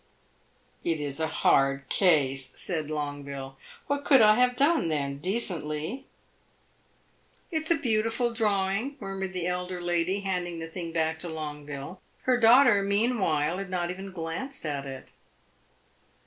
"It 0.83 0.99
is 0.99 1.19
a 1.19 1.27
hard 1.27 1.87
case!" 1.87 2.59
said 2.59 2.89
Longueville. 2.89 3.55
"What 3.85 4.03
could 4.03 4.19
I 4.19 4.33
have 4.33 4.55
done, 4.55 4.87
then, 4.87 5.19
decently?" 5.19 6.07
"It 7.51 7.67
's 7.67 7.69
a 7.69 7.75
beautiful 7.75 8.33
drawing," 8.33 8.97
murmured 8.99 9.33
the 9.33 9.45
elder 9.45 9.79
lady, 9.79 10.21
handing 10.21 10.57
the 10.57 10.65
thing 10.67 10.91
back 10.91 11.19
to 11.19 11.29
Longueville. 11.29 12.01
Her 12.23 12.39
daughter, 12.39 12.81
meanwhile, 12.81 13.59
had 13.59 13.69
not 13.69 13.91
even 13.91 14.11
glanced 14.11 14.65
at 14.65 14.87
it. 14.87 15.11